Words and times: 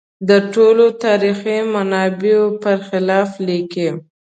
د 0.29 0.31
ټولو 0.53 0.85
تاریخي 1.03 1.57
منابعو 1.73 2.45
په 2.63 2.71
خلاف 2.87 3.29
لیکي. 3.47 3.89